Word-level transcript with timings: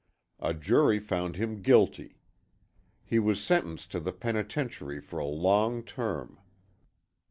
A 0.39 0.55
jury 0.55 0.97
found 0.97 1.35
him 1.35 1.61
guilty. 1.61 2.17
He 3.05 3.19
was 3.19 3.39
sentenced 3.39 3.91
to 3.91 3.99
the 3.99 4.11
penitentiary 4.11 4.99
for 4.99 5.19
a 5.19 5.25
long 5.27 5.83
term. 5.83 6.39